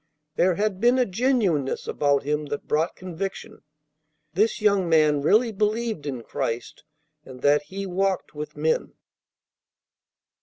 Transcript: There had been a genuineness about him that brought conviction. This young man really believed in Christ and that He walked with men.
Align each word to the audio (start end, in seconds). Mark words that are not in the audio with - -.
There 0.35 0.55
had 0.55 0.81
been 0.81 0.97
a 0.97 1.05
genuineness 1.05 1.87
about 1.87 2.23
him 2.23 2.47
that 2.47 2.67
brought 2.67 2.95
conviction. 2.95 3.61
This 4.33 4.59
young 4.59 4.89
man 4.89 5.21
really 5.21 5.51
believed 5.51 6.07
in 6.07 6.23
Christ 6.23 6.83
and 7.23 7.43
that 7.43 7.61
He 7.69 7.85
walked 7.85 8.33
with 8.33 8.57
men. 8.57 8.93